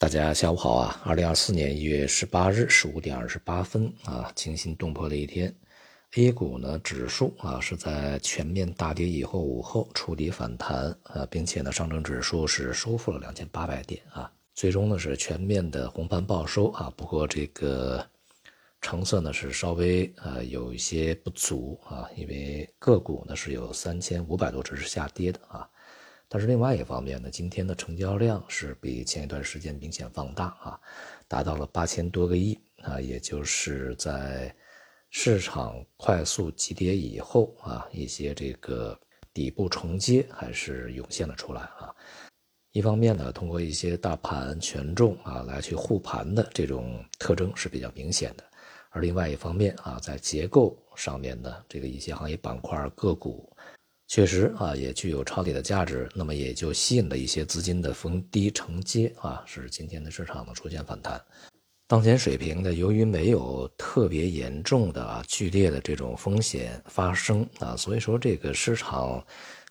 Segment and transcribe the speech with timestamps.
[0.00, 1.02] 大家下午好啊！
[1.04, 5.52] 二零二四年一月十八日十五点二十八分啊，惊心动魄的一天。
[6.14, 16.88] A 股呢指数啊是在全面大跌以后午后触底反弹啊，并且呢上证指数是收复了两千八百点啊，最终呢是全面的红盘报收啊。
[16.96, 18.06] 不过这个
[18.80, 25.68] 成色呢是稍微呃有一些不足啊，因为个股呢是有三千五百多只是下跌的啊。
[26.30, 30.78] 但是另外一方面呢，今天的成交量是比前一段时间明显放大啊，
[31.26, 34.54] 达到了八千多个亿啊，也就是在
[35.08, 38.98] 市场快速急跌以后啊，一些这个
[39.32, 41.94] 底部承接还是涌现了出来啊。
[42.72, 48.44] 一方面呢，通过一些大盘权重啊来去护盘的这种特征是比较明显的，
[48.90, 53.50] 而另外一方面啊，在结构上面呢，这个一些行业板块个股。
[54.08, 61.22] 确实啊，也具有抄底的价值，那么也就吸引了一些资金的逢低承接啊，使今天的市场呢出现反弹。
[61.86, 69.22] 当前水平呢，由于没有特别严重的啊剧烈的这种风险发生啊，所以说这个市场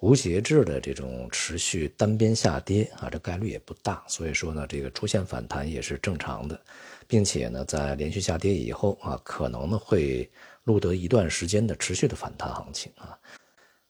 [0.00, 6.60] 无节制的这种持续单边下跌啊，这概率也不大，所以说呢，这个出现反弹也是正常的，
[7.06, 10.28] 并且呢，在连续下跌以后啊，可能呢会
[10.64, 13.16] 录得一段时间的持续的反弹行情啊。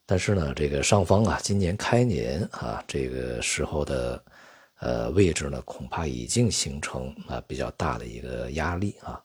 [0.07, 4.23] 但是呢，这个上方啊，今年开年啊，这个时候的，
[4.81, 9.19] 呃位置呢，恐怕已经形成啊比较大的一个压力啊。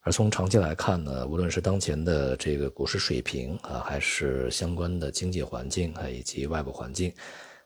[0.00, 7.12] 而从长期来看呢，无论是当前的这个股市水平啊，还是相关的经济环境啊，以及外部环境，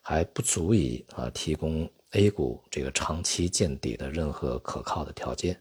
[0.00, 5.56] 还不足以啊提供 A 股这个长期见底的任何可靠的条件。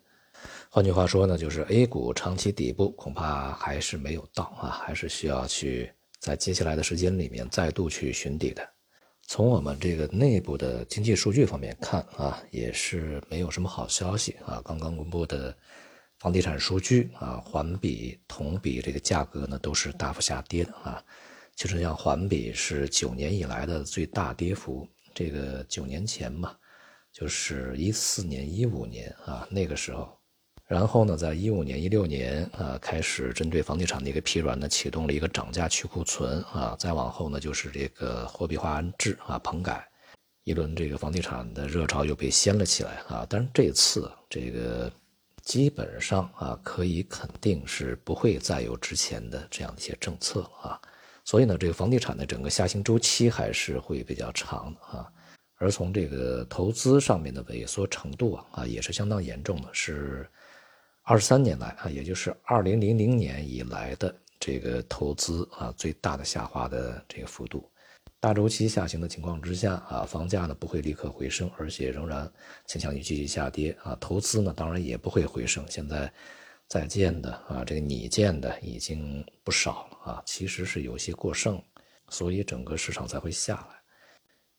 [0.71, 5.91] 换句话说呢，就是 A 股长期底部恐怕还是没有到啊，还是需要去。
[6.19, 8.61] 在接下来的时间里面再度去寻底的，
[9.27, 14.61] 从我们这个内部的经济数据方面看啊，也是没有什么好消息啊。
[14.65, 15.55] 刚刚公布的
[16.19, 21.01] 房地产数据啊，环比、同比这个价格呢都是大幅下跌的啊。
[21.55, 24.85] 其实像环比是九年以来的最大跌幅，
[25.15, 26.53] 这个九年前嘛，
[27.13, 30.18] 就是一四年、一五年啊那个时候。
[30.69, 36.75] 然后呢，在一五年、一六年啊，开始针对房地产的一个疲软呢，启动了一个涨价去库存啊。
[36.77, 39.83] 再往后呢，就是这个货币化安置啊，棚改，
[40.43, 43.25] 一轮这个房地产的热潮又被掀了起来啊。
[43.27, 44.91] 但是这次这个
[45.41, 50.81] 基本上啊，可以肯定是不会再有之前的这样的一些政策了啊。
[51.25, 55.11] 所以呢，这个房地产的整个下行周期还是会比较长啊。
[55.55, 60.29] 而从这个投资上面的萎缩程度啊，啊，也是相当严重的，是。
[61.09, 67.67] 二十三年来啊，也就是二零零零年以来的这个投资啊最大的下滑的这个幅度，
[68.19, 72.31] 大周期下行的情况之下啊，房价呢不会立刻回升，而且仍然
[72.67, 75.65] 倾向于继续下跌啊，投资呢当然也不会回升。
[75.67, 76.13] 现在
[76.67, 81.59] 在建的啊，这个拟建的已经不少了啊，其实是有些过剩，
[82.09, 83.79] 所以整个市场才会下来。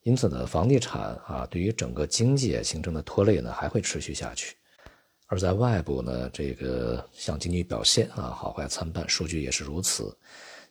[0.03, 4.56] 因此呢，房地产啊对于整个经济形成的拖累呢还会持续下去。
[5.30, 10.12] 而在外部呢，这个像经济表现啊，好坏参半，数据也是如此。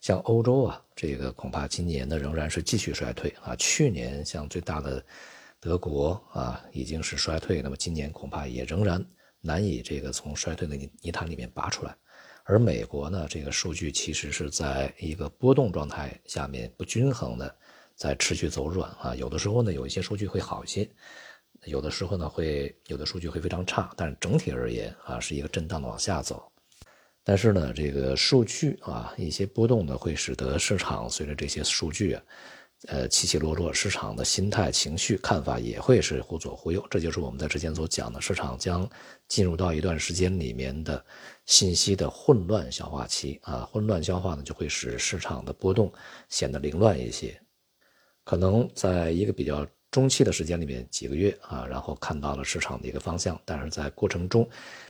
[0.01, 3.55] 像欧洲啊，这个恐怕今年呢仍然是继续衰退啊。
[3.55, 5.01] 去年像最大的
[5.61, 9.01] 德国啊，已经是衰退，那么今年恐怕也仍然
[9.39, 11.95] 难以这个从衰退的泥泥潭里面拔出来。
[12.43, 17.55] 而美国呢，这个数据其实是在一个波动状态下面不均衡的，
[17.95, 19.15] 在持续走软啊。
[19.15, 20.89] 有的时候呢，有一些数据会好一些。
[21.65, 26.51] 有的时候呢，会有的数据会非常差，但是整体而言啊，是一个震荡的往下走。
[27.23, 32.23] 但是呢，这个数据啊，一些波动呢，会使得市场随着这些数据啊，
[32.87, 36.83] 呃起起落落，市场的心态、情绪、看法也会是忽左忽右。
[36.89, 38.89] 这就是我们在之前所讲的，市场将
[39.27, 41.05] 进入到一段时间里面的
[41.45, 45.91] 信息的混乱消化期啊，混乱消化呢，就会使市场的波动
[46.29, 47.39] 显得凌乱一些，
[48.23, 49.67] 可能在一个比较。
[49.91, 54.43] 中期的时间里面几个月啊，然后看到了市场的一个方向，但是在过程中，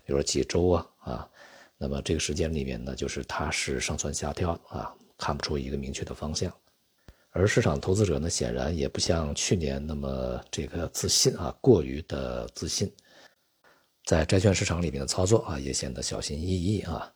[0.05, 1.29] 比如说几周啊啊，
[1.77, 6.53] 那么这个时间里面呢，就是它是上蹿下跳啊，看不出一个明确的方向。
[7.31, 12.91] 而市场投资者呢，显然也不像去年那么这个自信啊，过于的自信，
[14.03, 17.13] 在债券市场里面的操作啊，也显得小心翼翼啊。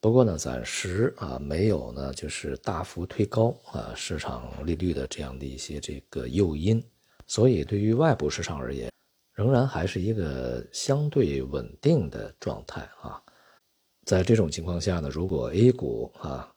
[0.00, 6.84] 不过呢，暂时啊没有呢，就是大幅推高啊市场利率的这样的一些这个诱因。
[7.26, 8.90] 所以，对于外部市场而言，
[9.34, 13.20] 仍然还是一个相对稳定的状态啊。
[14.06, 16.52] 在这种情况下呢，如果 A 股啊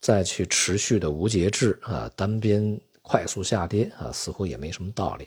[0.00, 5.26] 再去持续的无节制啊单边快速下跌啊，似乎也没什么道理。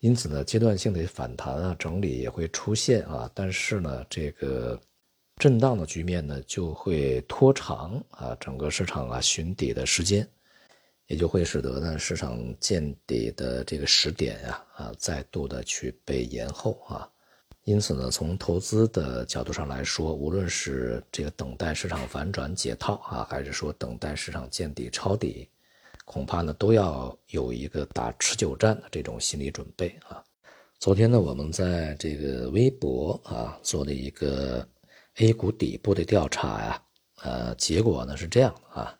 [0.00, 4.78] 因此呢，阶段性的反弹啊，整理也会出现啊，但是呢，这个
[5.36, 10.28] 震荡的局面呢，就会拖长啊，整个市场啊寻底的时间，
[11.06, 17.08] 也就会使得呢市场见底的这个时点呀啊，再度的去被延后啊。
[17.64, 25.48] 因此呢，从投资的角度上来说，无论是这个等待市场反转解套啊，还是说等待市场见底抄底。
[26.04, 30.22] 恐怕呢都要有一个打持久战的这种心理准备啊。
[30.78, 34.68] 昨天呢，我们在这个微博啊做了一个
[35.16, 36.82] A 股底部的调查呀，
[37.22, 38.94] 呃，结果呢是这样啊，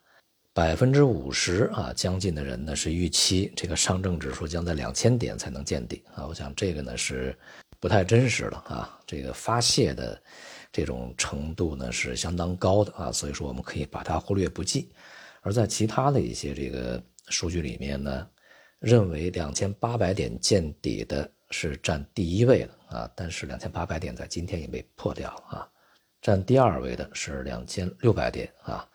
[0.54, 6.28] 百分之五十啊将近的人呢是预期这个上证指数将在两千点才能见底啊。
[6.28, 7.36] 我想这个呢是
[7.80, 10.22] 不太真实的啊，这个发泄的
[10.72, 14.92] 这种程度呢是相当高的啊，所以说我们可以把它忽略不计。
[15.40, 18.24] 而在其他的一些这个数据里面呢，
[18.78, 25.68] 认为两千八百点见底的是占第一位的啊，但是两千八百点在今天也被破掉了啊，
[26.22, 28.88] 占第二位的是两千六百点啊，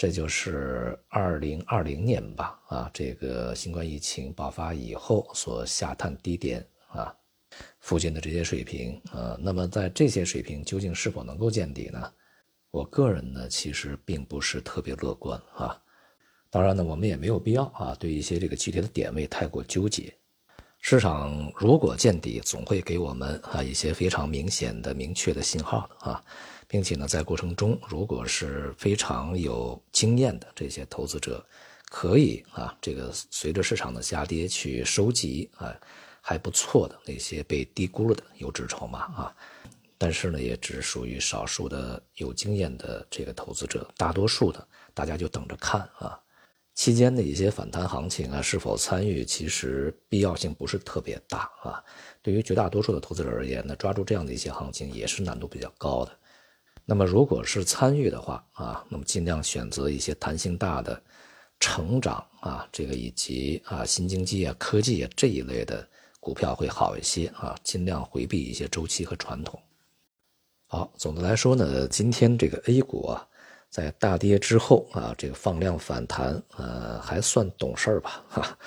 [0.00, 7.14] 这就是二零二零年吧啊，这个新冠疫情爆发以后所下探低点啊
[7.80, 12.10] 附近的这些水平啊，那么在这些水平究竟是否能够见底呢？
[12.70, 15.78] 我个人呢，其实并不是特别乐观啊。
[16.48, 20.10] 当然呢，我们也没有必要啊，对一些这个具体的点位太过纠结。
[20.78, 26.24] 市场如果见底，总会给我们啊一些非常明显的、明确的信号的啊，
[26.72, 31.44] 并且呢，在过程中，如果是非常有经验的这些投资者，
[31.86, 35.74] 可以啊，这个随着市场的下跌去收集啊
[36.20, 39.36] 还不错的那些被低估了的优质筹码啊。
[39.98, 44.64] 但是呢，也只属于少数的有经验的这个投资者，大多数的
[44.94, 46.16] 大家就等着看啊。
[46.76, 51.82] 期间的一些反弹行情啊，是否参与，其实必要性不是特别大啊。
[52.22, 56.16] 对于绝大多数的投资者而言呢，抓住这样的一些行情也是难度比较高的。
[56.90, 61.00] 那么，如果是参与的话啊，那么尽量选择一些弹性大的、
[61.60, 65.88] 成长啊，这个以及啊新经济啊、科技啊这一类的
[66.18, 69.56] 股票会好一些啊，尽量回避一些周期和传统。
[70.66, 73.24] 好，总的来说呢，今天这个 A 股啊，
[73.68, 78.20] 在大跌之后啊，这个放量反弹，呃，还算懂事儿吧？
[78.28, 78.58] 哈，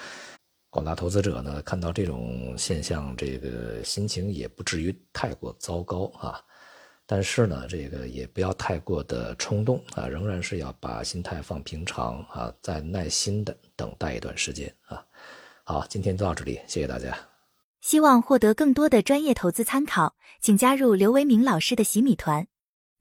[0.69, 6.41] 广大投资者呢，看到这种现象，这个心情也不至于太过糟糕啊。
[7.05, 15.05] 但是呢，这个也不要太过的冲动啊，仍然是要把心态放平常啊，再耐心的等待一段时间啊。
[15.65, 17.17] 好，今天就到这里，谢谢大家。
[17.81, 22.47] 希望获得更多的专业投资参考，请加入刘维明老师的洗米团，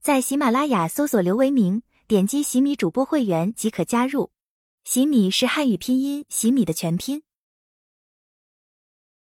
[0.01, 4.33] 在喜马拉雅搜索刘维明，点击洗米主播会员即可加入。
[4.83, 7.23] 洗米是汉语拼音洗米的全拼。